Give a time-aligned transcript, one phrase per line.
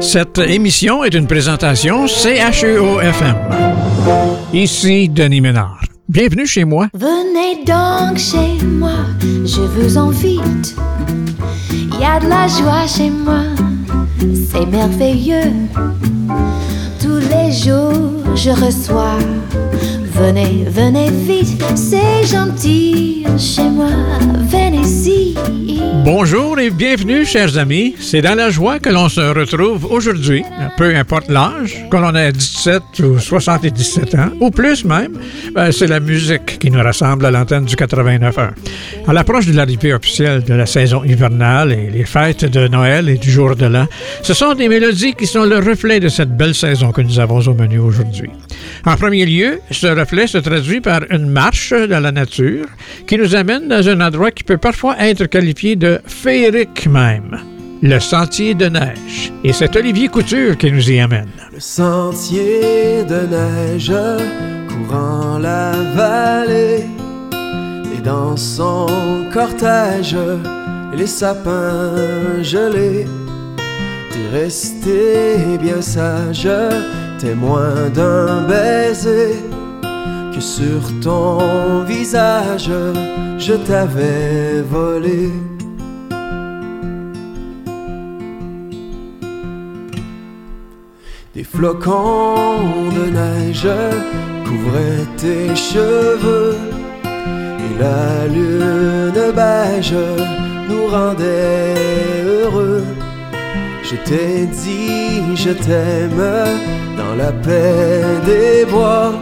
[0.00, 3.34] Cette émission est une présentation CHEO-FM.
[4.52, 5.82] Ici Denis Ménard.
[6.08, 6.88] Bienvenue chez moi.
[6.94, 10.76] Venez donc chez moi, je vous invite.
[11.70, 13.42] Il y a de la joie chez moi,
[14.50, 15.52] c'est merveilleux.
[17.00, 19.18] Tous les jours, je reçois.
[20.14, 23.88] Venez, venez vite, c'est gentil chez moi.
[26.04, 27.94] Bonjour et bienvenue, chers amis.
[28.00, 30.42] C'est dans la joie que l'on se retrouve aujourd'hui,
[30.78, 35.18] peu importe l'âge, que l'on ait 17 ou 77 ans, ou plus même.
[35.54, 38.50] Ben, c'est la musique qui nous rassemble à l'antenne du 89.1.
[39.06, 43.18] À l'approche de l'arrivée officielle de la saison hivernale et les fêtes de Noël et
[43.18, 43.86] du jour de l'an,
[44.22, 47.40] ce sont des mélodies qui sont le reflet de cette belle saison que nous avons
[47.40, 48.30] au menu aujourd'hui.
[48.86, 52.66] En premier lieu, ce reflet se traduit par une marche dans la nature
[53.06, 57.38] qui nous amène dans un endroit qui peut parfois être qualifié de féerique même,
[57.82, 59.32] le sentier de neige.
[59.44, 61.30] Et c'est Olivier Couture qui nous y amène.
[61.52, 63.92] Le sentier de neige
[64.68, 66.84] courant la vallée
[67.96, 68.86] et dans son
[69.32, 70.16] cortège
[70.96, 73.06] les sapins gelés.
[74.10, 76.48] T'es resté bien sage,
[77.18, 79.36] témoin d'un baiser
[80.40, 82.70] sur ton visage
[83.38, 85.30] je t'avais volé.
[91.34, 93.68] Des flocons de neige
[94.44, 96.56] couvraient tes cheveux
[97.04, 99.94] et la lune beige
[100.68, 101.74] nous rendait
[102.26, 102.84] heureux.
[103.82, 106.24] Je t'ai dit je t'aime
[106.96, 109.12] dans la paix des bois.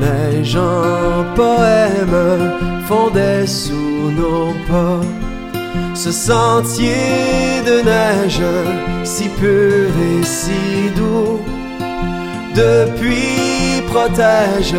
[0.00, 2.52] Neige en poème
[2.86, 5.00] fondait sous nos pas.
[5.94, 8.42] Ce sentier de neige
[9.04, 11.40] si pur et si doux,
[12.54, 14.76] depuis protège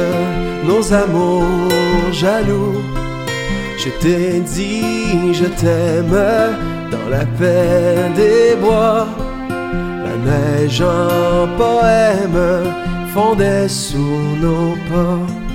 [0.65, 2.81] nos amours jaloux.
[3.77, 6.19] Je t'ai dit je t'aime
[6.91, 9.07] dans la paix des bois.
[10.05, 12.39] La neige en poème
[13.13, 15.49] fondait sous nos pas.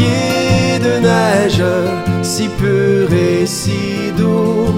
[0.00, 1.64] De neige
[2.22, 4.72] si pur et si doux,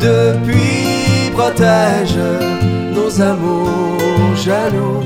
[0.00, 2.18] depuis protège
[2.94, 5.02] nos amours jaloux.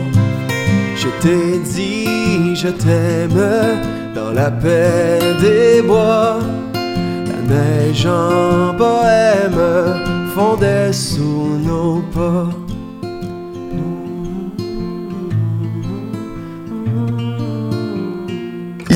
[0.96, 3.42] Je t'ai dit je t'aime
[4.14, 6.38] dans la paix des bois.
[6.74, 9.62] La neige en bohème
[10.34, 12.65] fondait sous nos pas.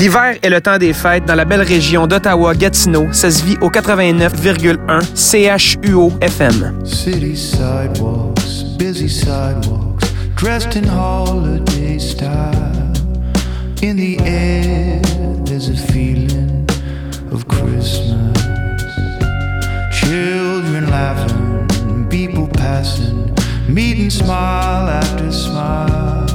[0.01, 3.09] L'hiver est le temps des fêtes dans la belle région d'Ottawa-Gatineau.
[3.11, 6.83] Ça se vit au 89,1 CHUO-FM.
[6.83, 12.91] City sidewalks, busy sidewalks, dressed in holiday style.
[13.83, 14.99] In the air,
[15.45, 16.65] there's a feeling
[17.31, 18.39] of Christmas.
[19.93, 23.31] Children laughing, people passing,
[23.69, 26.30] meeting smile after smile.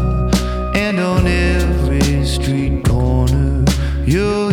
[4.07, 4.46] you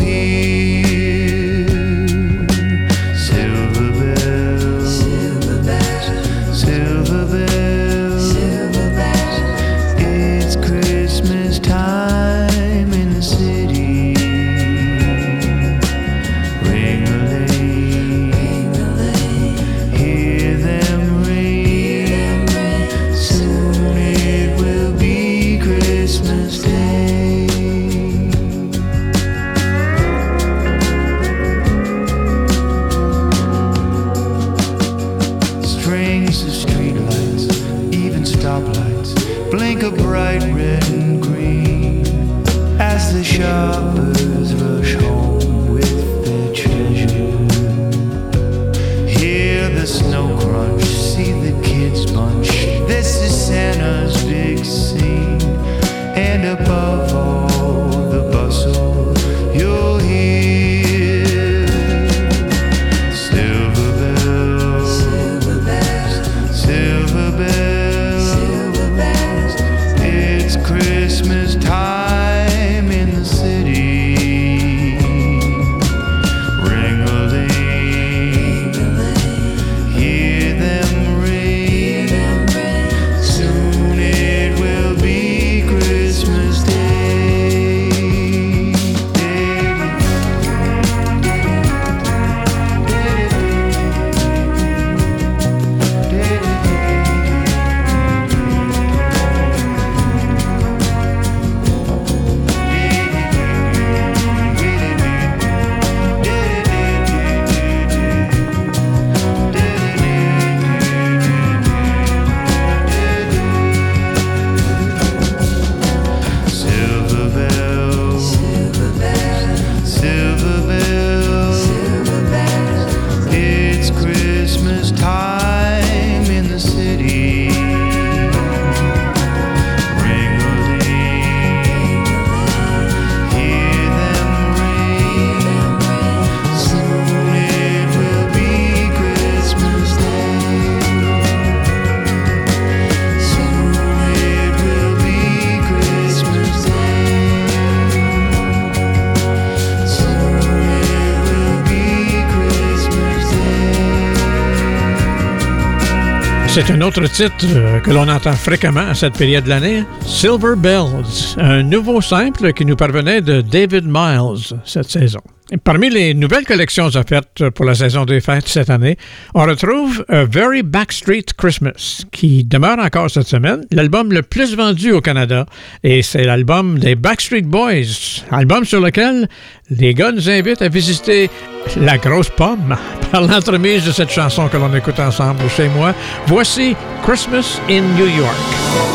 [156.54, 160.54] C'est un autre titre euh, que l'on entend fréquemment à cette période de l'année, Silver
[160.56, 165.18] Bells, un nouveau simple qui nous parvenait de David Miles cette saison.
[165.62, 168.96] Parmi les nouvelles collections offertes pour la saison des fêtes cette année,
[169.34, 174.92] on retrouve A Very Backstreet Christmas, qui demeure encore cette semaine l'album le plus vendu
[174.92, 175.44] au Canada,
[175.82, 179.28] et c'est l'album des Backstreet Boys, album sur lequel
[179.68, 181.28] les gars nous invitent à visiter
[181.76, 182.74] la grosse pomme
[183.12, 185.94] par l'entremise de cette chanson que l'on écoute ensemble chez moi.
[186.26, 188.93] Voici Christmas in New York.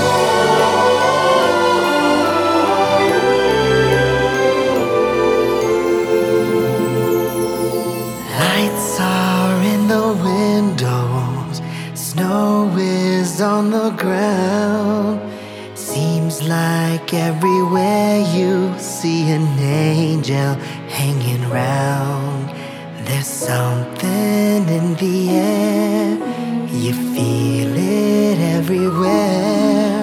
[13.42, 15.20] On the ground.
[15.78, 20.56] Seems like everywhere you see an angel
[20.88, 22.50] hanging round.
[23.06, 26.18] There's something in the air,
[26.68, 30.02] you feel it everywhere.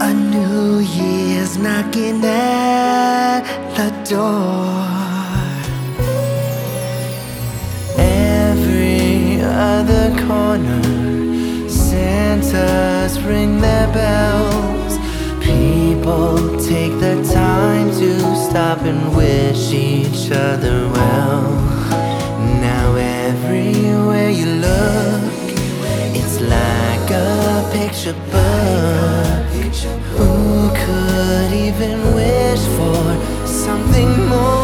[0.00, 3.42] A new year's knocking at
[3.76, 4.84] the door.
[7.96, 10.83] Every other corner
[12.54, 14.98] Santas ring their bells.
[15.42, 21.42] People take the time to stop and wish each other well.
[22.62, 25.32] Now, everywhere you look,
[26.14, 28.62] it's like a picture book.
[30.16, 34.63] Who could even wish for something more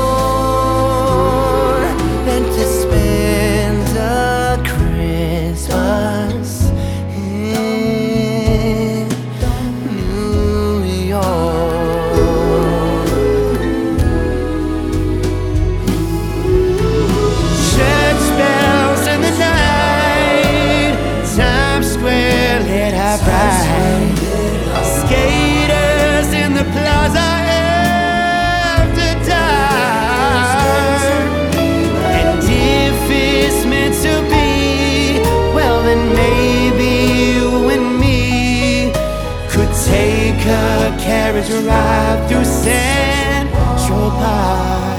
[41.42, 44.98] carriage ride through Central Park.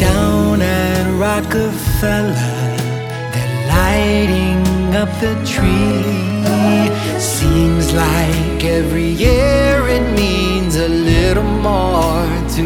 [0.00, 2.34] Down at Rockefeller,
[3.32, 7.18] they're lighting up the tree.
[7.18, 12.62] Seems like every year it means a little more to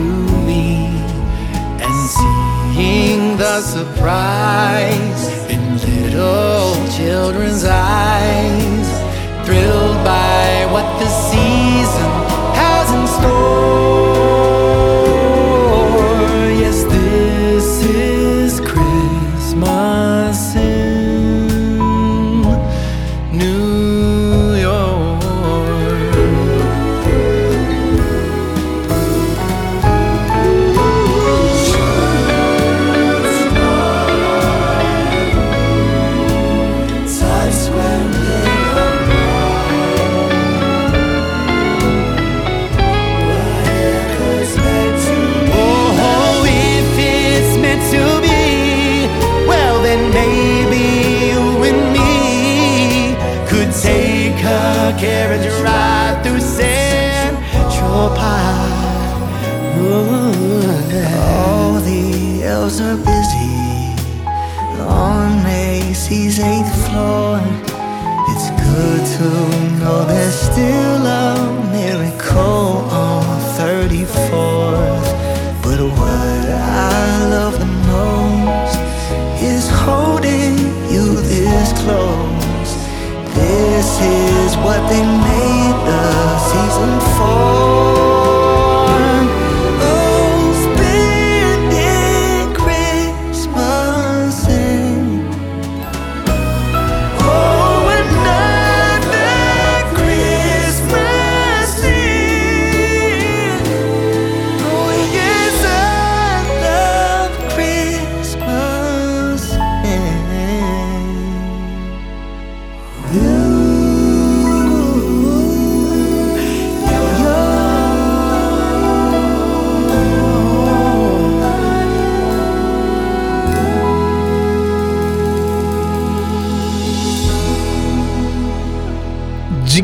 [0.47, 0.87] me.
[1.81, 8.89] And seeing the surprise in little children's eyes
[9.45, 12.11] thrilled by what the season
[12.55, 13.82] has in store.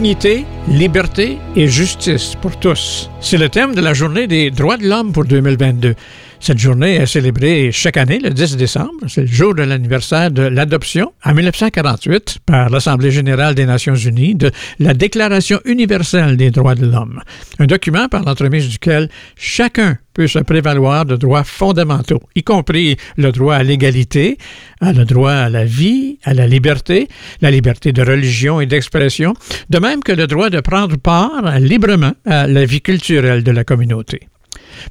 [0.08, 3.10] Dignité, liberté et justice pour tous.
[3.20, 5.96] C'est le thème de la journée des droits de l'homme pour 2022.
[6.40, 8.92] Cette journée est célébrée chaque année le 10 décembre.
[9.08, 14.34] C'est le jour de l'anniversaire de l'adoption en 1948 par l'Assemblée générale des Nations unies
[14.34, 17.20] de la Déclaration universelle des droits de l'homme,
[17.58, 23.30] un document par l'entremise duquel chacun peut se prévaloir de droits fondamentaux, y compris le
[23.30, 24.38] droit à l'égalité,
[24.80, 27.08] le droit à la vie, à la liberté,
[27.40, 29.34] la liberté de religion et d'expression,
[29.70, 33.64] de même que le droit de prendre part librement à la vie culturelle de la
[33.64, 34.28] communauté.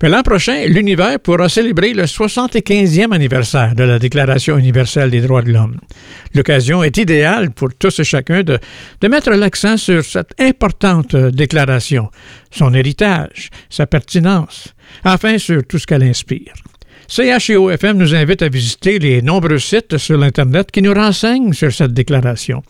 [0.01, 5.41] Mais l'an prochain, l'univers pourra célébrer le 75e anniversaire de la Déclaration universelle des droits
[5.41, 5.77] de l'homme.
[6.34, 8.60] L'occasion est idéale pour tous et chacun de,
[9.01, 12.10] de mettre l'accent sur cette importante déclaration,
[12.51, 16.53] son héritage, sa pertinence, enfin sur tout ce qu'elle inspire.
[17.08, 21.94] CHEO-FM nous invite à visiter les nombreux sites sur l'Internet qui nous renseignent sur cette
[21.94, 22.63] déclaration.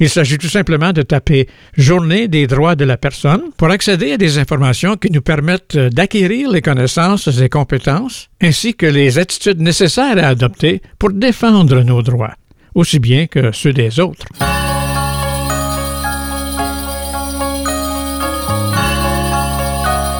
[0.00, 4.16] Il s'agit tout simplement de taper Journée des droits de la personne pour accéder à
[4.16, 10.18] des informations qui nous permettent d'acquérir les connaissances et compétences ainsi que les attitudes nécessaires
[10.18, 12.34] à adopter pour défendre nos droits,
[12.74, 14.26] aussi bien que ceux des autres.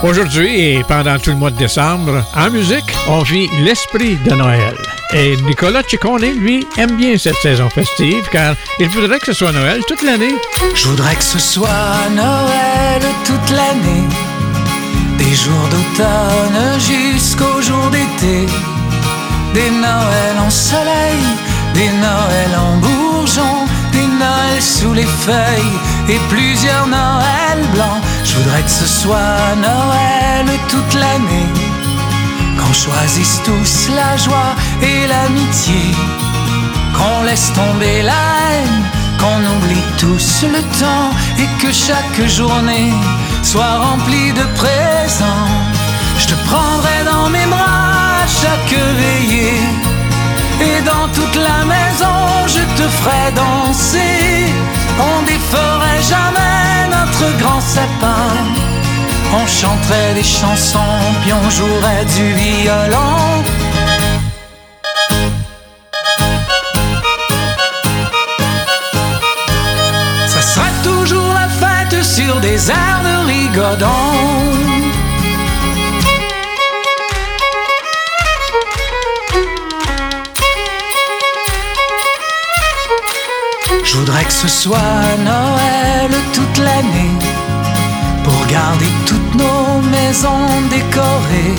[0.04, 4.97] Aujourd'hui et pendant tout le mois de décembre, en musique, on vit l'esprit de Noël.
[5.14, 9.52] Et Nicolas Ciccone, lui, aime bien cette saison festive car il voudrait que ce soit
[9.52, 10.34] Noël toute l'année.
[10.74, 14.06] Je voudrais que ce soit Noël toute l'année,
[15.16, 18.46] des jours d'automne jusqu'au jour d'été,
[19.54, 21.16] des Noëls en soleil,
[21.72, 25.78] des Noëls en bourgeon, des Noëls sous les feuilles
[26.10, 28.02] et plusieurs Noëls blancs.
[28.24, 31.67] Je voudrais que ce soit Noël toute l'année
[32.68, 35.80] qu'on choisisse tous la joie et l'amitié,
[36.94, 38.82] qu'on laisse tomber la haine,
[39.18, 42.92] qu'on oublie tous le temps et que chaque journée
[43.42, 45.56] soit remplie de présents.
[46.18, 49.62] Je te prendrai dans mes bras chaque veillée
[50.60, 54.52] et dans toute la maison je te ferai danser.
[55.10, 58.28] On déferait jamais notre grand sapin
[59.32, 60.78] on chanterait des chansons,
[61.22, 63.44] puis on jouerait du violon.
[70.26, 73.88] Ça sera toujours la fête sur des airs de rigodon.
[83.84, 87.27] Je voudrais que ce soit Noël toute l'année
[88.48, 91.56] pour garder toutes nos maisons décorées,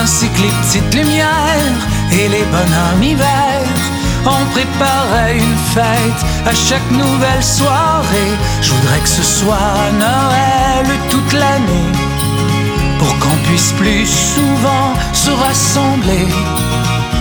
[0.00, 1.80] ainsi que les petites lumières
[2.12, 3.62] et les bonhommes hiver.
[4.24, 8.32] On préparait une fête à chaque nouvelle soirée.
[8.60, 11.92] Je voudrais que ce soit Noël toute l'année,
[12.98, 16.28] pour qu'on puisse plus souvent se rassembler,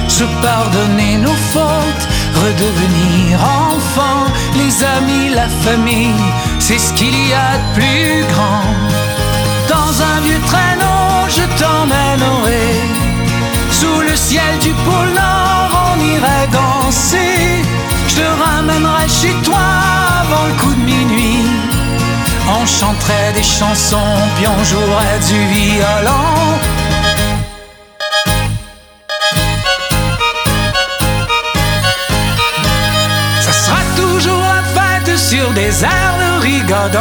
[0.08, 2.08] se pardonner nos fautes,
[2.44, 4.26] redevenir enfants,
[4.56, 6.24] les amis, la famille
[6.68, 8.66] c'est ce qu'il y a de plus grand.
[9.70, 12.70] Dans un vieux traîneau, je t'emmènerai.
[13.70, 17.62] Sous le ciel du pôle Nord, on irait danser.
[18.08, 19.66] Je te ramènerai chez toi
[20.22, 21.46] avant le coup de minuit.
[22.60, 26.34] On chanterait des chansons, puis on jouerait du violon.
[35.30, 37.00] Sur des airs de rigodon.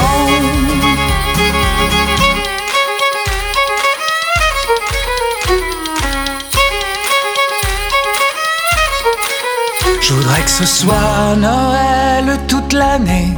[10.01, 13.35] Je voudrais que ce soit Noël toute l'année,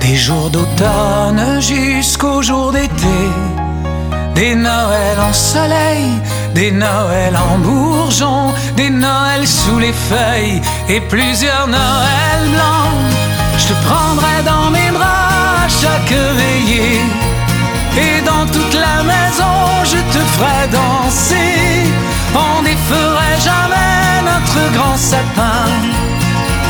[0.00, 3.18] des jours d'automne jusqu'au jour d'été,
[4.36, 6.06] des Noëls en soleil,
[6.54, 13.11] des Noëls en bourgeon, des Noëls sous les feuilles et plusieurs Noëls blancs.
[13.72, 17.00] Je prendrai dans mes bras chaque veillée.
[17.96, 21.90] Et dans toute la maison, je te ferai danser.
[22.34, 25.64] On déferait jamais notre grand sapin.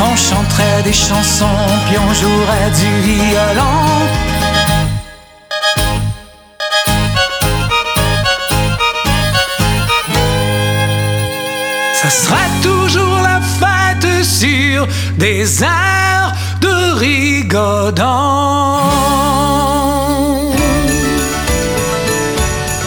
[0.00, 3.82] On chanterait des chansons, puis on jouerait du violon.
[12.00, 14.86] Ça sera toujours la fête sur
[15.18, 16.11] des de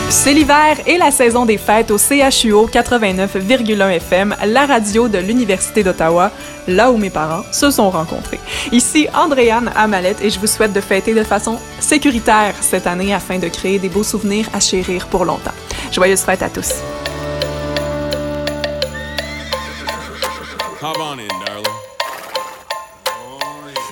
[0.09, 5.83] c'est l'hiver et la saison des fêtes au CHUO 89,1 FM, la radio de l'Université
[5.83, 6.31] d'Ottawa,
[6.67, 8.39] là où mes parents se sont rencontrés.
[8.71, 13.38] Ici Andréane Amalette et je vous souhaite de fêter de façon sécuritaire cette année afin
[13.38, 15.53] de créer des beaux souvenirs à chérir pour longtemps.
[15.91, 16.74] Joyeuses fêtes à tous.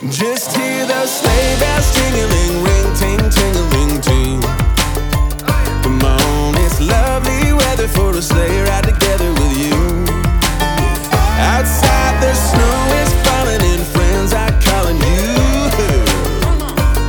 [0.09, 4.41] Just hear the sleigh bells jingling, ring, ting, tingling, ting.
[5.81, 9.71] Come on, it's lovely weather for a sleigh ride together with you.
[11.39, 15.71] Outside the snow is falling and friends are calling you.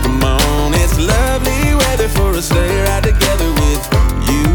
[0.04, 3.82] Come on, it's lovely weather for a sleigh ride together with
[4.30, 4.46] you.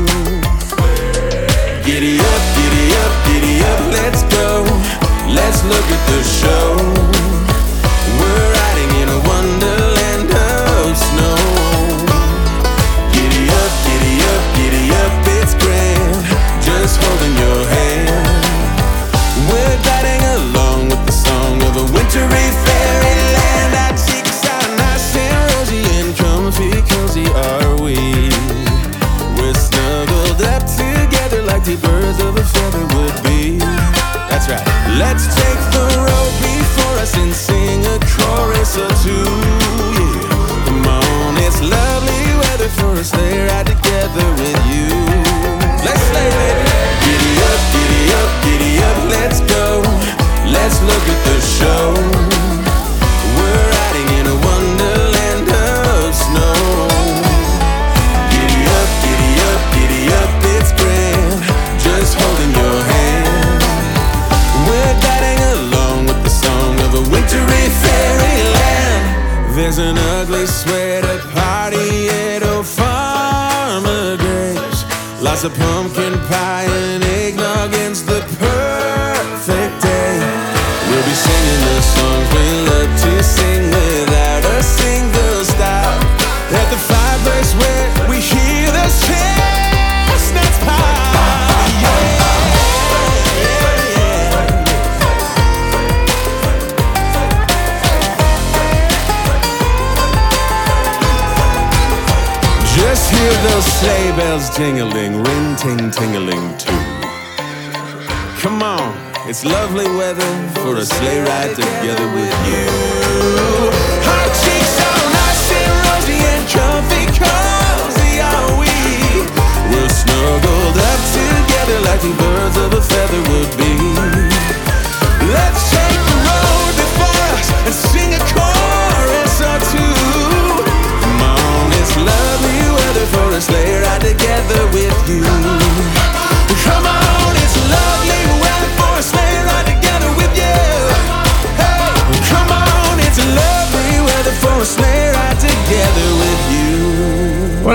[1.84, 4.64] Giddy up, giddy up, giddy up, let's go.
[5.28, 6.79] Let's look at the show.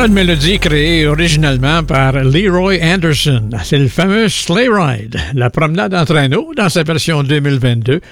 [0.04, 3.48] Une mélodie créée originalement par Leroy Anderson.
[3.62, 8.02] C'est le fameux Sleigh Ride, la promenade en traîneau dans sa version 2022.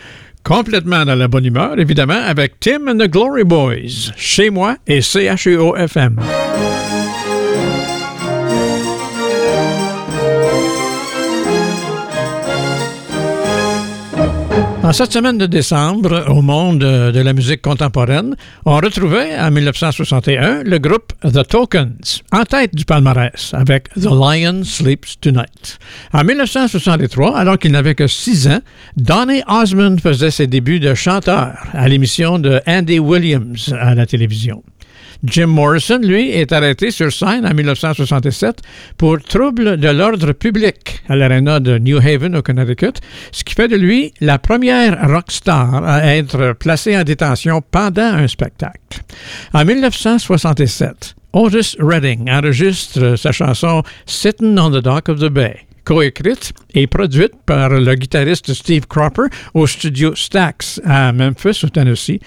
[0.43, 5.03] Complètement dans la bonne humeur, évidemment, avec Tim and the Glory Boys, chez moi et
[5.03, 6.17] CHUO-FM.
[14.93, 20.65] En cette semaine de décembre, au monde de la musique contemporaine, on retrouvait en 1961
[20.65, 25.79] le groupe The Tokens, en tête du palmarès, avec The Lion Sleeps Tonight.
[26.13, 28.61] En 1963, alors qu'il n'avait que six ans,
[28.99, 34.63] Donny Osmond faisait ses débuts de chanteur à l'émission de Andy Williams à la télévision.
[35.25, 38.61] Jim Morrison, lui, est arrêté sur scène en 1967
[38.99, 43.69] pour trouble de l'ordre public à l'aréna de New Haven au Connecticut, ce qui fait
[43.69, 49.01] de lui la première rock star à être placée en détention pendant un spectacle.
[49.53, 56.53] En 1967, Otis Redding enregistre sa chanson Sitting on the Dock of the Bay coécrite
[56.75, 62.21] et produite par le guitariste Steve Cropper au studio Stax à Memphis, au Tennessee.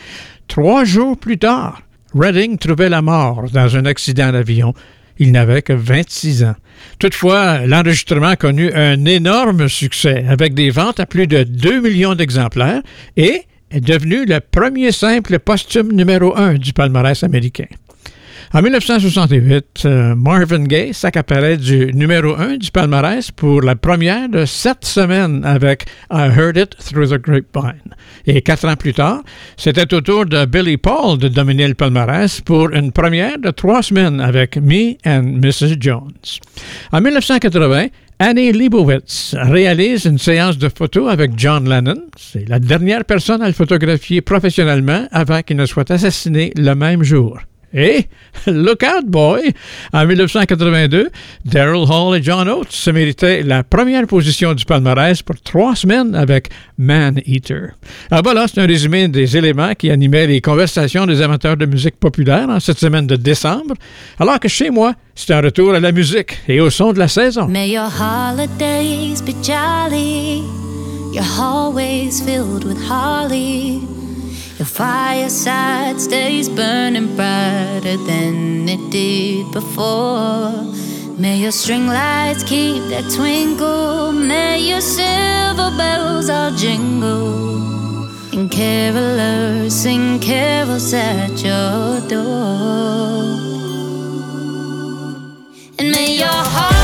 [0.48, 1.82] Trois jours plus tard,
[2.18, 4.74] Redding trouvait la mort dans un accident d'avion.
[5.20, 6.56] Il n'avait que 26 ans.
[6.98, 12.16] Toutefois, l'enregistrement a connu un énorme succès, avec des ventes à plus de 2 millions
[12.16, 12.82] d'exemplaires
[13.18, 17.68] et est devenu le premier simple posthume numéro 1 du palmarès américain.
[18.54, 24.46] En 1968, euh, Marvin Gaye s'accaparait du numéro 1 du palmarès pour la première de
[24.46, 27.96] sept semaines avec I Heard It Through the Grapevine.
[28.28, 29.24] Et quatre ans plus tard,
[29.58, 33.82] c'était au tour de Billy Paul de dominer le palmarès pour une première de trois
[33.82, 35.76] semaines avec Me and Mrs.
[35.80, 36.14] Jones.
[36.92, 37.88] En 1980,
[38.20, 42.02] Annie Leibovitz réalise une séance de photos avec John Lennon.
[42.16, 47.04] C'est la dernière personne à le photographier professionnellement avant qu'il ne soit assassiné le même
[47.04, 47.40] jour.
[47.76, 48.08] Et
[48.48, 49.54] Lookout Boy,
[49.92, 51.10] en 1982,
[51.44, 56.16] Daryl Hall et John Oates se méritaient la première position du palmarès pour trois semaines
[56.16, 57.72] avec Man Eater.
[58.10, 62.00] Alors voilà, c'est un résumé des éléments qui animaient les conversations des amateurs de musique
[62.00, 63.76] populaire en cette semaine de décembre,
[64.20, 67.10] alors que chez moi, c'est un retour à la musique et au son de la
[67.10, 67.48] saison.
[67.48, 70.44] May your holidays be jolly,
[71.14, 73.82] your hallways filled with holly.
[74.58, 80.54] Your fireside stays burning brighter than it did before.
[81.18, 84.14] May your string lights keep that twinkle.
[84.14, 87.66] May your silver bells all jingle.
[88.32, 93.24] And carolers sing carols at your door.
[95.78, 96.75] And may your heart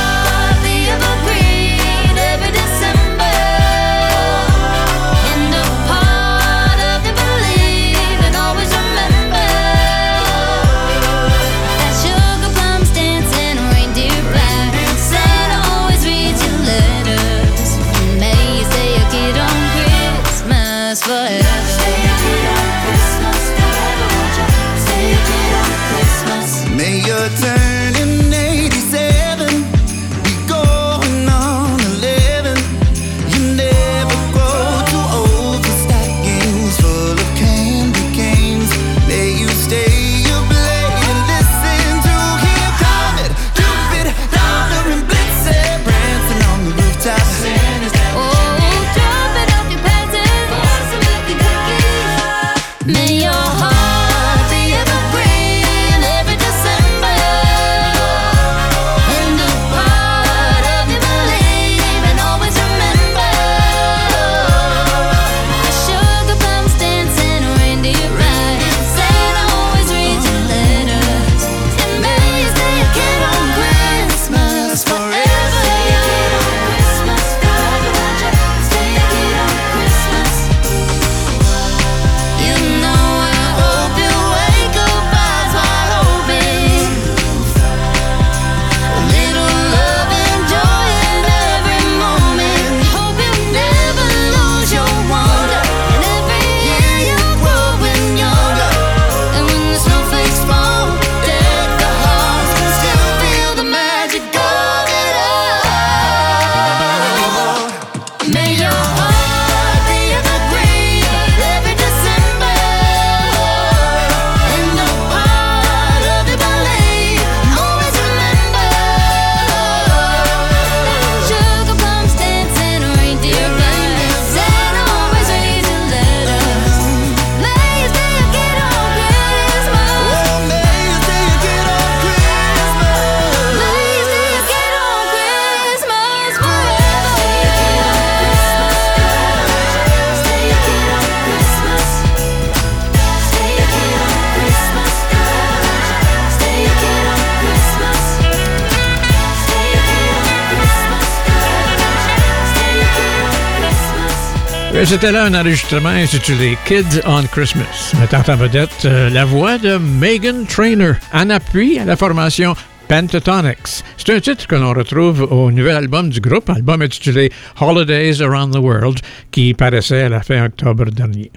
[154.91, 159.77] C'était là un enregistrement intitulé Kids on Christmas, mettant en vedette euh, la voix de
[159.77, 162.56] Megan Trainor en appui à la formation
[162.89, 163.86] Pentatonics.
[163.95, 168.54] C'est un titre que l'on retrouve au nouvel album du groupe, album intitulé Holidays Around
[168.54, 168.99] the World,
[169.32, 171.32] qui paraissait à la fin octobre dernier.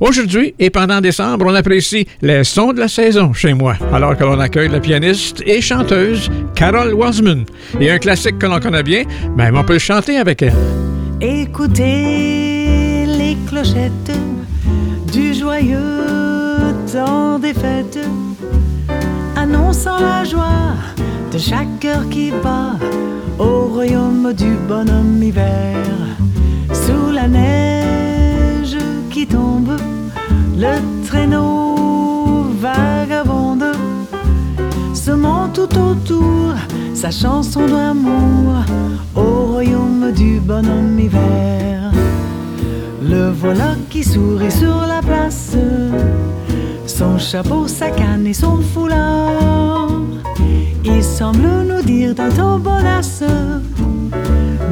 [0.00, 4.24] Aujourd'hui et pendant décembre, on apprécie les sons de la saison chez moi, alors que
[4.24, 7.44] l'on accueille la pianiste et chanteuse Carol Wasman.
[7.78, 9.02] Et un classique que l'on connaît bien,
[9.36, 10.54] même on peut le chanter avec elle.
[11.20, 12.45] Écoutez
[13.36, 14.12] les clochettes
[15.12, 17.98] du joyeux temps des fêtes,
[19.36, 20.74] annonçant la joie
[21.32, 22.76] de chaque cœur qui bat
[23.38, 25.76] au royaume du bonhomme hiver.
[26.72, 28.78] Sous la neige
[29.10, 29.76] qui tombe,
[30.56, 30.74] le
[31.06, 33.72] traîneau vagabonde,
[34.94, 36.54] semant tout autour
[36.94, 38.54] sa chanson d'amour
[39.14, 41.92] au royaume du bonhomme hiver.
[43.08, 45.54] Le voilà qui sourit sur la place,
[46.86, 49.90] son chapeau, sa canne et son foulard.
[50.84, 53.22] Il semble nous dire d'un ton bonasse,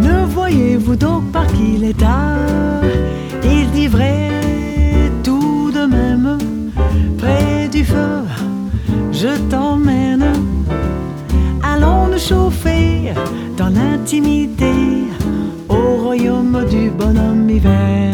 [0.03, 2.83] ne voyez-vous donc par qui il est tard?
[3.45, 3.89] Il dit
[5.23, 6.39] tout de même,
[7.19, 8.23] près du feu,
[9.13, 10.27] je t'emmène.
[11.63, 13.13] Allons nous chauffer
[13.57, 14.73] dans l'intimité
[15.69, 18.14] au royaume du bonhomme hiver.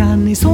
[0.00, 0.49] 你看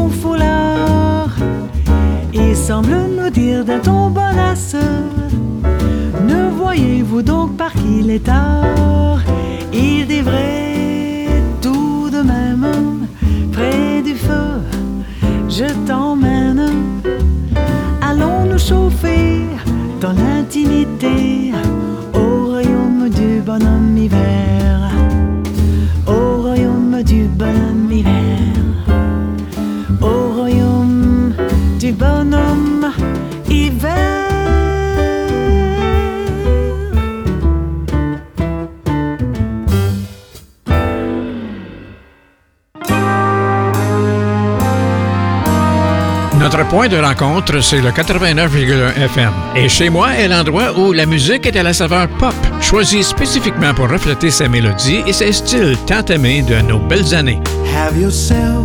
[46.47, 49.33] Notre point de rencontre, c'est le 89,1 FM.
[49.57, 53.75] Et chez moi est l'endroit où la musique est à la saveur pop, choisie spécifiquement
[53.75, 57.41] pour refléter sa mélodie et ses styles tant aimés de nos belles années.
[57.75, 58.65] Have yourself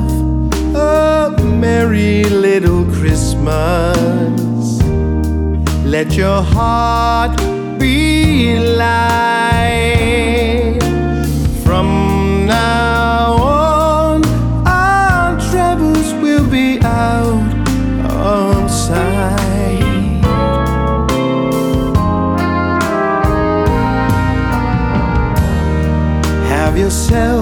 [0.76, 3.98] a merry little Christmas.
[5.84, 7.36] Let your heart
[7.80, 10.01] be light.
[27.12, 27.40] Have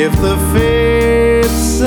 [0.00, 1.82] If the fates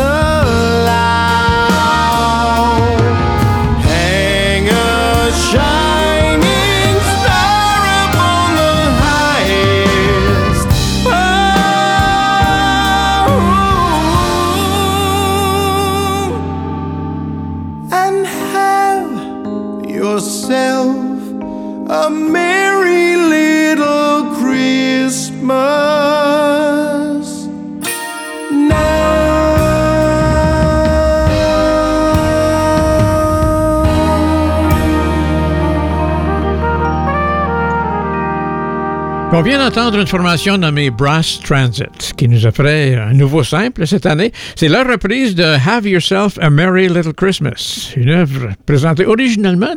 [39.41, 44.05] On vient d'entendre une formation nommée Brass Transit qui nous offrait un nouveau simple cette
[44.05, 44.31] année.
[44.55, 49.73] C'est leur reprise de Have Yourself a Merry Little Christmas, une œuvre présentée originellement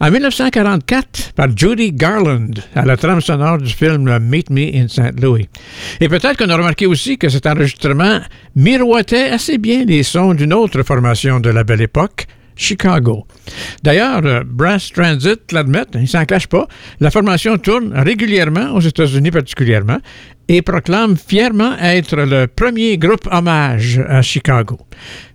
[0.00, 5.20] en 1944 par Judy Garland à la trame sonore du film Meet Me in St.
[5.20, 5.48] Louis.
[6.00, 8.20] Et peut-être qu'on a remarqué aussi que cet enregistrement
[8.54, 13.26] miroitait assez bien les sons d'une autre formation de la belle époque, Chicago.
[13.82, 16.66] D'ailleurs, euh, Brass Transit l'admet, il s'en cache pas,
[17.00, 19.98] la formation tourne régulièrement, aux États-Unis particulièrement,
[20.48, 24.78] et proclame fièrement être le premier groupe hommage à Chicago.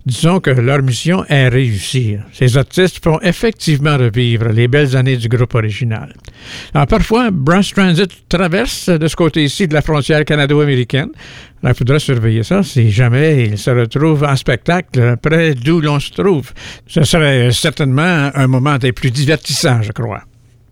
[0.06, 2.23] Disons que leur mission est réussir.
[2.34, 6.13] Ces artistes font effectivement revivre les belles années du groupe original.
[6.73, 11.10] Alors, parfois, Brass Transit traverse de ce côté-ci de la frontière canado-américaine.
[11.63, 16.12] Il faudra surveiller ça si jamais il se retrouve en spectacle près d'où l'on se
[16.12, 16.52] trouve.
[16.88, 20.23] Ce serait certainement un moment des plus divertissants, je crois.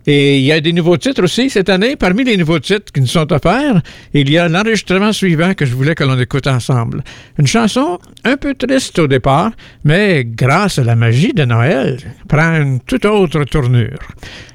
[0.08, 1.96] Et il y a des nouveaux titres aussi cette année.
[1.96, 3.82] Parmi les nouveaux titres qui nous sont offerts,
[4.14, 7.04] il y a l'enregistrement suivant que je voulais que l'on écoute ensemble.
[7.38, 9.52] Une chanson un peu triste au départ,
[9.84, 14.00] mais grâce à la magie de Noël, prend une toute autre tournure.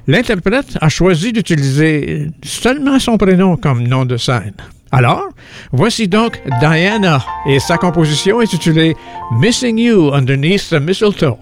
[0.07, 4.53] L'interprète a choisi d'utiliser seulement son prénom comme nom de scène.
[4.91, 5.27] Alors,
[5.71, 8.95] voici donc Diana et sa composition intitulée
[9.39, 11.37] Missing You Underneath the Mistletoe.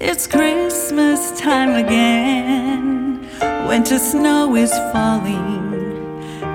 [0.00, 2.59] It's Christmas time again.
[3.70, 5.62] Winter snow is falling,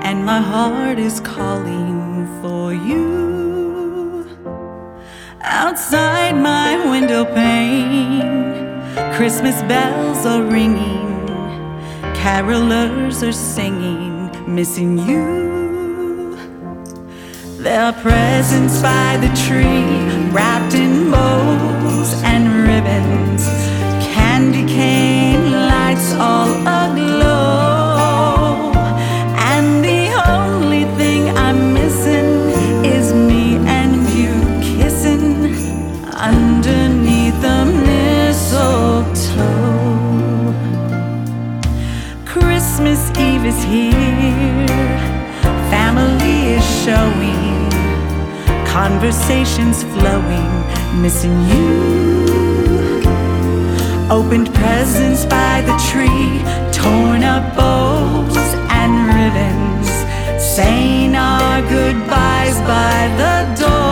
[0.04, 4.28] and my heart is calling for you.
[5.40, 8.20] Outside my window pane,
[9.14, 11.26] Christmas bells are ringing,
[12.20, 16.36] carolers are singing, missing you.
[17.56, 19.88] Their presents by the tree,
[20.32, 23.46] wrapped in bows and ribbons,
[24.04, 25.35] candy cane lights
[26.18, 28.72] all aglow.
[29.52, 32.50] And the only thing I'm missing
[32.84, 35.54] is me and you kissing
[36.14, 39.44] underneath the mistletoe.
[42.24, 44.66] Christmas Eve is here,
[45.70, 47.70] family is showing,
[48.66, 50.50] conversations flowing,
[51.02, 52.45] missing you.
[54.08, 56.38] Opened presents by the tree,
[56.70, 58.36] torn up bows
[58.70, 59.88] and ribbons,
[60.40, 63.85] saying our goodbyes by the door.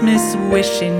[0.00, 0.99] Christmas wishing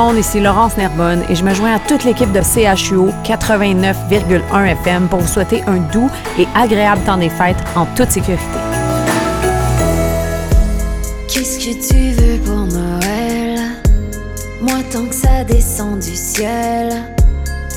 [0.00, 5.08] monde, ici Laurence Nerbonne et je me joins à toute l'équipe de CHUO 89,1 FM
[5.08, 8.42] pour vous souhaiter un doux et agréable temps des fêtes en toute sécurité.
[11.28, 13.60] Qu'est-ce que tu veux pour Noël?
[14.62, 16.94] Moi tant que ça descend du ciel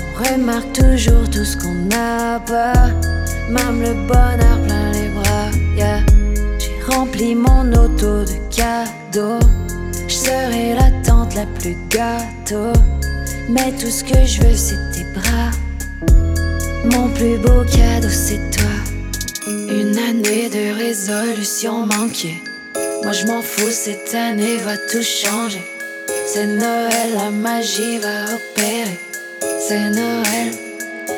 [0.08, 2.88] On remarque toujours tout ce qu'on n'a pas
[3.50, 5.50] Même le bonheur plein les bras.
[6.60, 9.46] J'ai rempli mon auto de cadeaux
[10.08, 11.03] Je serai la
[11.36, 12.74] la plus gâteau
[13.50, 15.52] Mais tout ce que je veux c'est tes bras
[16.86, 18.76] Mon plus beau cadeau c'est toi
[19.48, 22.42] Une année de résolution manquée
[23.04, 25.62] moi je m'en fous, cette année va tout changer.
[26.26, 28.98] C'est Noël, la magie va opérer.
[29.60, 30.54] C'est Noël,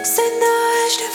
[0.04, 1.15] c'est Noël, je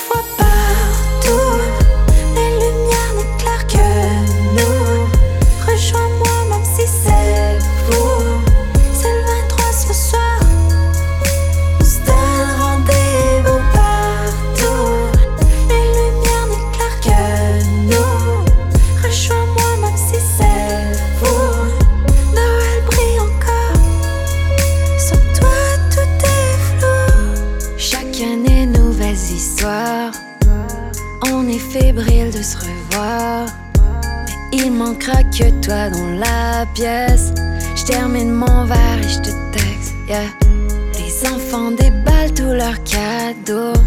[34.91, 37.33] Il manquera que toi dans la pièce.
[37.77, 39.95] Je termine mon verre et je te texte.
[40.09, 43.81] Les enfants déballent tous leurs cadeaux.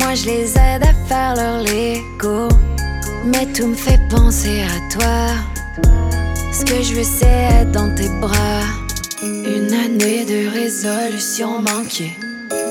[0.00, 2.48] Moi je les aide à faire leur Lego.
[3.26, 5.82] Mais tout me fait penser à toi.
[6.50, 8.64] Ce que je veux, c'est être dans tes bras.
[9.22, 12.16] Une année de résolution manquée.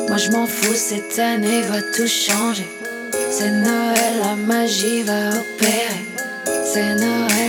[0.08, 2.68] Moi, je m'en fous, cette année va tout changer.
[3.30, 6.12] C'est Noël, la magie va opérer.
[6.74, 7.41] C'est Noël,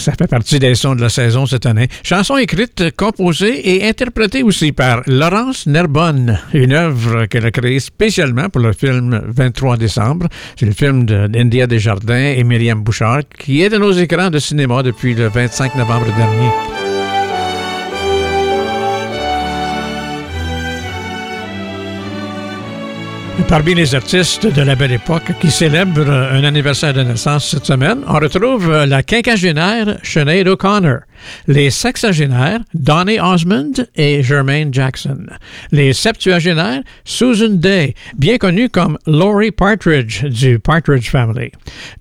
[0.10, 1.88] Ça fait partie des sons de la saison cette année.
[2.02, 8.48] Chanson écrite, composée et interprétée aussi par Laurence Nerbonne, une œuvre qu'elle a créée spécialement
[8.48, 10.26] pour le film 23 décembre.
[10.58, 14.82] C'est le film d'India Desjardins et Myriam Bouchard qui est de nos écrans de cinéma
[14.82, 16.79] depuis le 25 novembre dernier.
[23.48, 28.02] Parmi les artistes de la belle époque qui célèbrent un anniversaire de naissance cette semaine,
[28.06, 31.00] on retrouve la quinquagénaire Sinead O'Connor,
[31.46, 35.26] les sexagénaires Donny Osmond et Jermaine Jackson,
[35.72, 41.50] les septuagénaires Susan Day, bien connue comme Laurie Partridge du Partridge Family,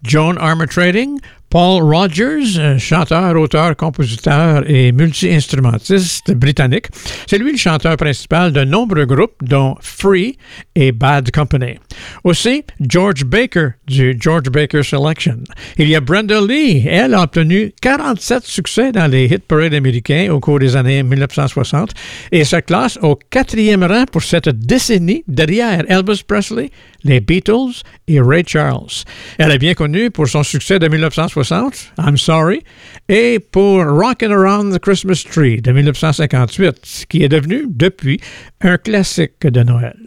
[0.03, 1.19] Joan Armatrading,
[1.49, 6.87] Paul Rogers, euh, chanteur, auteur, compositeur et multi-instrumentiste britannique.
[7.27, 10.37] C'est lui le chanteur principal de nombreux groupes, dont Free
[10.75, 11.79] et Bad Company.
[12.23, 15.39] Aussi, George Baker du George Baker Selection.
[15.77, 16.85] Il y a Brenda Lee.
[16.87, 21.91] Elle a obtenu 47 succès dans les hit parades américains au cours des années 1960
[22.31, 26.69] et se classe au quatrième rang pour cette décennie derrière Elvis Presley,
[27.03, 29.03] les Beatles et Ray Charles.
[29.37, 32.61] Elle est bien connue pour son succès de 1960, I'm Sorry,
[33.07, 38.19] et pour Rockin' Around the Christmas Tree de 1958, qui est devenu depuis
[38.61, 39.97] un classique de Noël.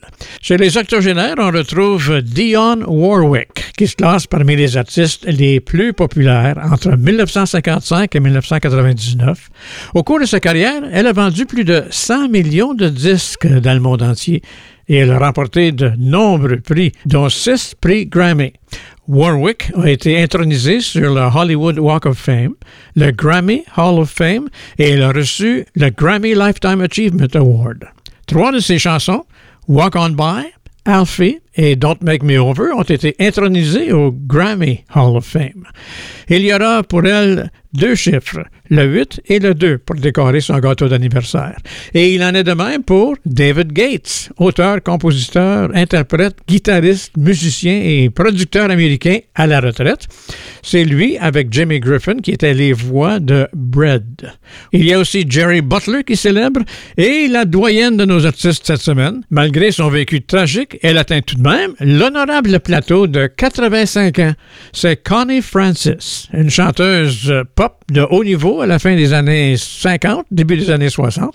[0.41, 5.93] Chez les octogénaires, on retrouve Dionne Warwick, qui se classe parmi les artistes les plus
[5.93, 9.51] populaires entre 1955 et 1999.
[9.95, 13.75] Au cours de sa carrière, elle a vendu plus de 100 millions de disques dans
[13.75, 14.43] le monde entier
[14.89, 18.53] et a remporté de nombreux prix, dont six prix Grammy.
[19.09, 22.55] Warwick a été intronisée sur le Hollywood Walk of Fame,
[22.95, 27.85] le Grammy Hall of Fame et elle a reçu le Grammy Lifetime Achievement Award.
[28.27, 29.25] Trois de ses chansons,
[29.67, 30.53] Walk On By,
[30.85, 35.65] Alfie et Don't Make Me Over, ont été intronisées au Grammy Hall of Fame.
[36.29, 40.59] Il y aura pour elle deux chiffres, le 8 et le 2, pour décorer son
[40.59, 41.57] gâteau d'anniversaire.
[41.95, 48.11] Et il en est de même pour David Gates, auteur, compositeur, interprète, guitariste, musicien et
[48.11, 50.07] producteur américain à la retraite.
[50.63, 54.31] C'est lui, avec Jimmy Griffin, qui étaient les voix de Bread.
[54.73, 56.61] Il y a aussi Jerry Butler qui célèbre
[56.97, 59.23] et la doyenne de nos artistes cette semaine.
[59.31, 64.33] Malgré son vécu tragique, elle atteint tout de même l'honorable plateau de 85 ans.
[64.73, 70.27] C'est Connie Francis, une chanteuse pop de haut niveau à la fin des années 50,
[70.31, 71.35] début des années 60,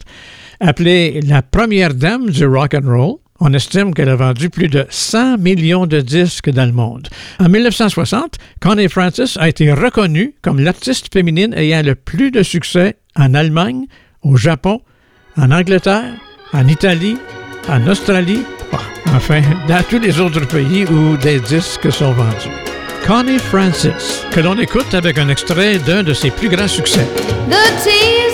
[0.60, 3.16] appelée la première dame du rock and roll.
[3.40, 7.08] On estime qu'elle a vendu plus de 100 millions de disques dans le monde.
[7.40, 12.96] En 1960, Connie Francis a été reconnue comme l'artiste féminine ayant le plus de succès
[13.16, 13.86] en Allemagne,
[14.24, 14.82] au Japon,
[15.38, 16.14] en Angleterre,
[16.54, 17.18] en Italie,
[17.70, 18.42] en Australie,
[19.16, 22.52] enfin, dans tous les autres pays où des disques sont vendus.
[23.06, 27.08] Connie Francis, que l'on écoute avec un extrait d'un de ses plus grands succès.
[27.50, 28.27] The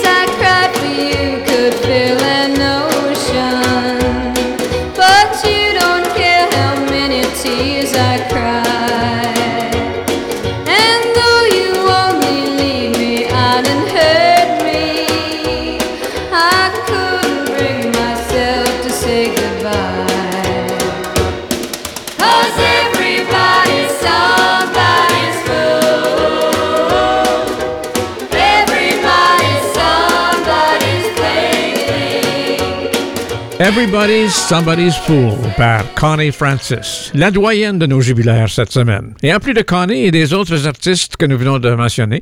[33.64, 39.14] Everybody's Somebody's Fool par Connie Francis, la doyenne de nos jubilaires cette semaine.
[39.22, 42.20] Et en plus de Connie et des autres artistes que nous venons de mentionner,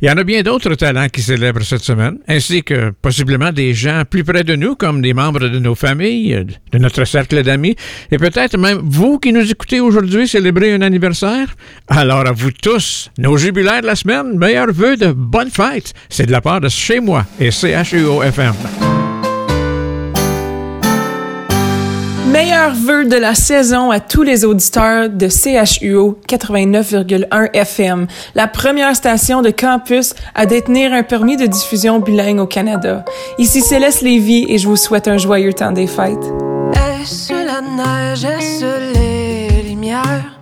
[0.00, 3.74] il y en a bien d'autres talents qui célèbrent cette semaine, ainsi que possiblement des
[3.74, 7.74] gens plus près de nous, comme des membres de nos familles, de notre cercle d'amis,
[8.12, 11.56] et peut-être même vous qui nous écoutez aujourd'hui célébrer un anniversaire.
[11.88, 15.92] Alors à vous tous, nos jubilaires de la semaine, meilleurs vœux de bonne fête.
[16.08, 18.22] C'est de la part de chez moi et CHUO
[22.34, 28.96] Meilleurs vœux de la saison à tous les auditeurs de CHUO 89,1 FM, la première
[28.96, 33.04] station de campus à détenir un permis de diffusion bilingue au Canada.
[33.38, 36.24] Ici Céleste Lévy et je vous souhaite un joyeux temps des fêtes.
[36.74, 40.40] Est-ce la neige, est-ce les lumières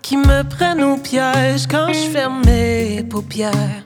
[0.00, 3.84] qui me prennent au piège quand je ferme mes paupières?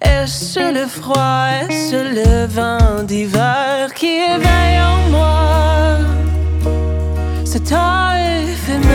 [0.00, 5.46] Est-ce le froid, est-ce le vent d'hiver qui éveille en moi?
[7.72, 8.86] Éphémère?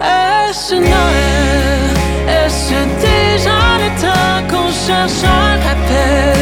[0.00, 1.94] Est-ce Noël?
[2.28, 3.60] Est-ce déjà
[4.00, 6.36] temps qu'on cherche un rappel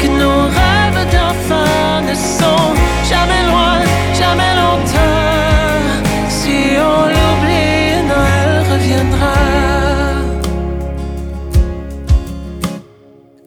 [0.00, 2.70] que nos rêves d'enfants ne sont
[3.08, 3.76] jamais loin,
[4.14, 5.88] jamais longtemps?
[6.28, 9.38] Si on l'oublie, Noël reviendra.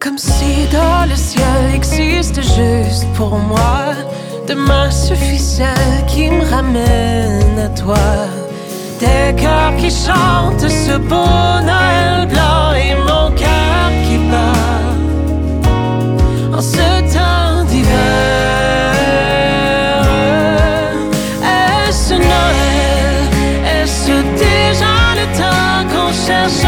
[0.00, 3.94] Comme si dans le ciel existe juste pour moi
[4.46, 7.96] Demain suffit celle qui me ramène à toi.
[9.00, 14.86] Des cœurs qui chantent ce beau Noël blanc Et mon cœur qui bat
[16.56, 17.96] En ce temps d'hiver.
[21.88, 23.28] Est-ce Noël?
[23.82, 24.12] Est-ce
[24.44, 26.65] déjà le temps qu'on cherche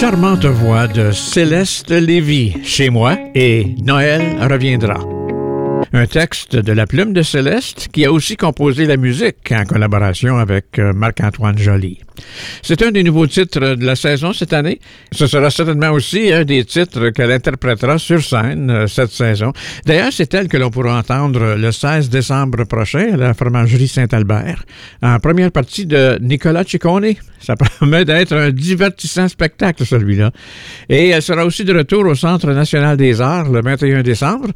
[0.00, 5.09] charmante voix de Céleste Lévy, chez moi, et Noël reviendra.
[5.92, 10.38] Un texte de la plume de Céleste qui a aussi composé la musique en collaboration
[10.38, 11.98] avec euh, Marc-Antoine Joly.
[12.62, 14.78] C'est un des nouveaux titres de la saison cette année.
[15.10, 19.52] Ce sera certainement aussi un des titres qu'elle interprétera sur scène euh, cette saison.
[19.84, 24.64] D'ailleurs, c'est elle que l'on pourra entendre le 16 décembre prochain à la fromagerie Saint-Albert,
[25.02, 27.14] en première partie de Nicolas Ciccone.
[27.40, 30.30] Ça promet d'être un divertissant spectacle, celui-là.
[30.88, 34.48] Et elle sera aussi de retour au Centre national des arts le 21 décembre.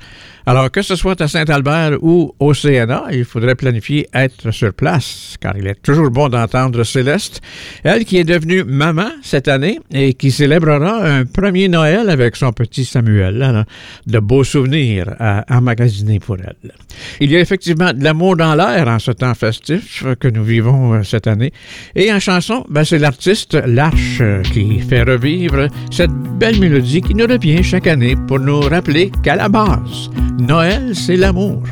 [0.47, 5.37] Alors, que ce soit à Saint-Albert ou au CNA, il faudrait planifier être sur place,
[5.41, 7.41] car il est toujours bon d'entendre Céleste,
[7.83, 12.53] elle qui est devenue maman cette année et qui célébrera un premier Noël avec son
[12.53, 13.43] petit Samuel.
[13.43, 13.65] Alors,
[14.07, 16.73] de beaux souvenirs à emmagasiner pour elle.
[17.21, 20.95] Il y a effectivement de l'amour dans l'air en ce temps festif que nous vivons
[20.95, 21.53] euh, cette année.
[21.95, 27.15] Et en chanson, ben, c'est l'artiste L'Arche euh, qui fait revivre cette belle mélodie qui
[27.15, 31.63] nous revient chaque année pour nous rappeler qu'à la base, Noël, c'est l'amour.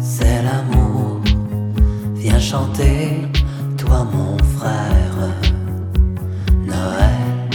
[0.00, 1.20] c'est l'amour.
[2.14, 3.28] Viens chanter,
[3.76, 5.18] toi mon frère.
[6.64, 7.50] Noël,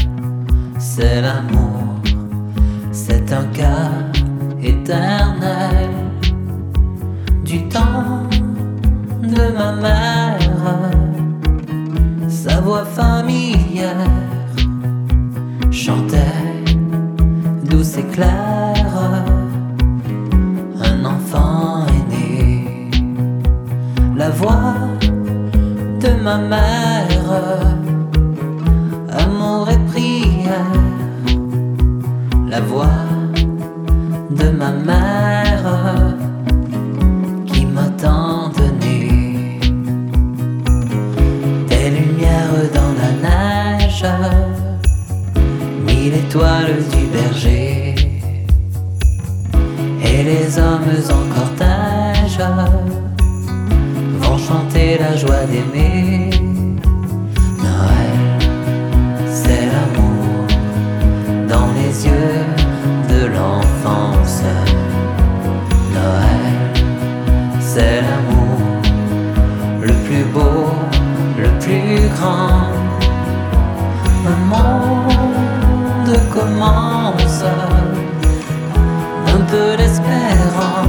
[0.78, 2.02] c'est l'amour.
[2.92, 3.92] C'est un cas
[4.62, 5.90] éternel
[7.44, 8.24] du temps
[9.24, 10.80] de ma mère.
[12.28, 14.12] Sa voix familière
[15.72, 16.66] chantait
[17.70, 19.27] douce et claire.
[24.28, 24.74] La voix
[26.02, 27.30] de ma mère,
[29.24, 30.82] amour et prière.
[32.50, 33.06] La voix
[34.30, 35.68] de ma mère
[37.46, 39.62] qui m'a tant donné
[41.70, 44.06] des lumières dans la neige,
[45.86, 47.96] mille étoiles du berger
[50.04, 51.14] et les hommes
[55.18, 56.30] joie d'aimer.
[57.64, 58.18] Noël,
[59.28, 60.48] c'est l'amour
[61.50, 62.44] dans les yeux
[63.10, 64.44] de l'enfance.
[65.96, 66.54] Noël,
[67.60, 68.60] c'est l'amour
[69.82, 70.70] le plus beau,
[71.40, 72.70] le plus grand.
[74.34, 77.44] Un monde commence,
[79.36, 80.87] un peu d'espérance.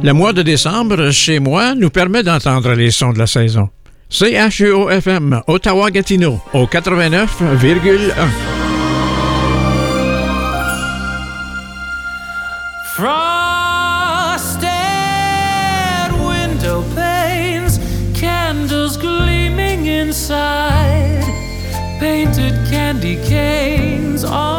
[0.00, 3.68] Le mois de décembre, chez moi, nous permet d'entendre les sons de la saison.
[4.10, 7.26] CHUO-FM, Ottawa-Gatineau, au 89,1.
[12.94, 14.68] Frosted
[16.20, 17.80] window panes,
[18.14, 21.24] candles gleaming inside,
[22.00, 24.57] painted candy canes on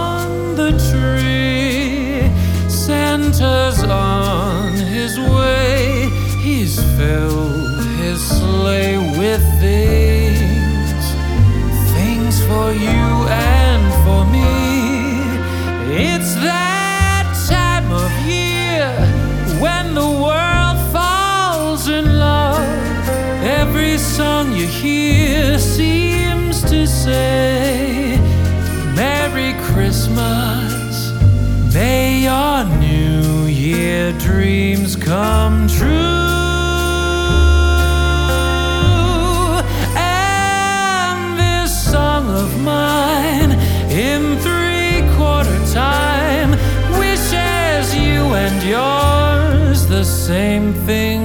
[7.00, 11.04] filled his sleigh with things,
[11.95, 14.52] things for you and for me.
[16.08, 18.91] It's that time of year
[19.64, 22.68] when the world falls in love.
[23.62, 28.20] Every song you hear seems to say,
[28.93, 31.14] Merry Christmas.
[31.74, 36.19] May your New Year dreams come true.
[50.30, 51.19] Same thing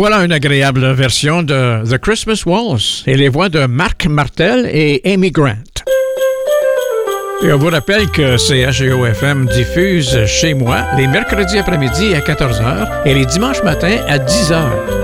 [0.00, 5.02] Voilà une agréable version de The Christmas Waltz et les voix de Marc Martel et
[5.04, 5.74] Amy Grant.
[7.42, 13.12] Et on vous rappelle que CHGO-FM diffuse chez moi les mercredis après-midi à 14h et
[13.12, 14.54] les dimanches matins à 10h.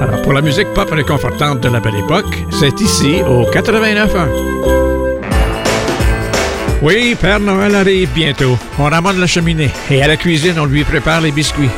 [0.00, 4.28] Alors pour la musique pop réconfortante de la belle époque, c'est ici au 89.1.
[6.80, 8.56] Oui, Père Noël arrive bientôt.
[8.78, 11.68] On ramène la cheminée et à la cuisine, on lui prépare les biscuits.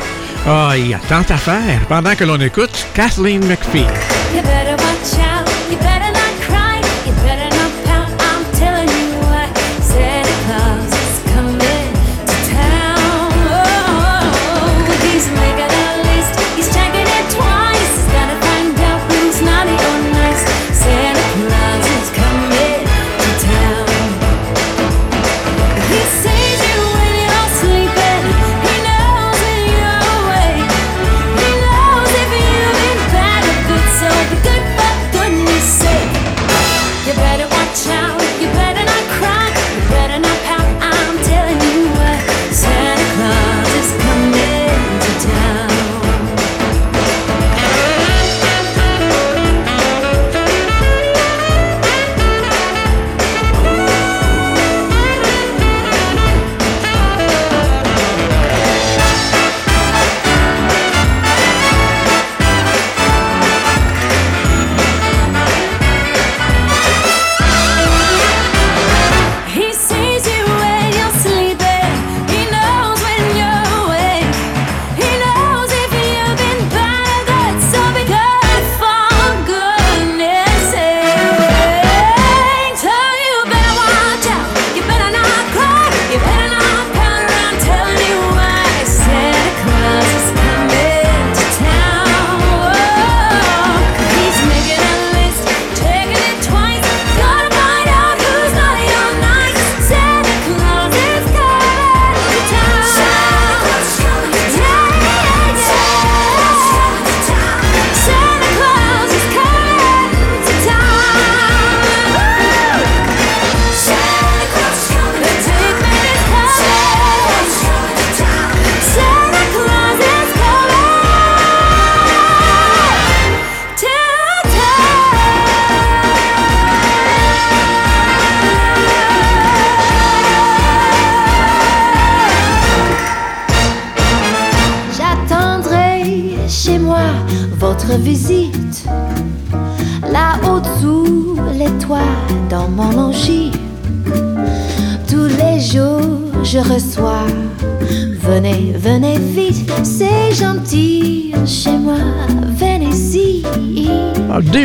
[0.46, 4.17] Ah, il y a tant à faire pendant que l'on écoute Kathleen McPhee.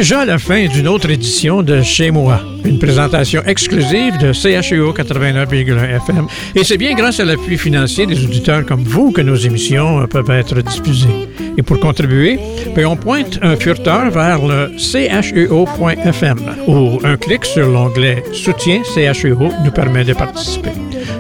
[0.04, 5.96] Déjà la fin d'une autre édition de Chez moi, une présentation exclusive de CHEO 89,1
[5.96, 6.28] FM.
[6.56, 10.06] Et c'est bien grâce à l'appui financier des auditeurs comme vous que nos émissions euh,
[10.06, 11.30] peuvent être diffusées.
[11.58, 12.38] Et pour contribuer,
[12.76, 16.38] ben, on pointe un furteur vers le cheo.fm
[16.68, 20.72] ou un clic sur l'onglet Soutien CHEO nous permet de participer.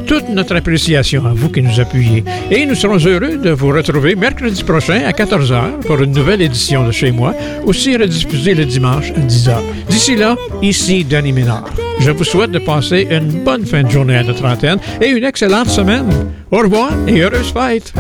[0.08, 2.24] Toute notre appréciation à vous qui nous appuyez.
[2.52, 6.86] Et nous serons heureux de vous retrouver mercredi prochain à 14h pour une nouvelle édition
[6.86, 7.34] de Chez moi,
[7.66, 9.58] aussi rediffusée le dimanche à 10h.
[9.90, 11.66] D'ici là, ici Denis Ménard.
[12.00, 15.24] Je vous souhaite de passer une bonne fin de journée à notre antenne et une
[15.24, 16.10] excellente semaine.
[16.52, 17.94] Au revoir et heureuse fête!